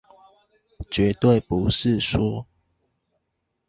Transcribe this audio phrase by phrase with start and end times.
[0.89, 2.47] 絕對不是說